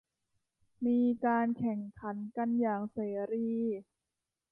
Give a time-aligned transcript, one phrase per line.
[0.85, 2.97] มีการแข่งขันกันอย่างเส
[3.33, 3.49] รี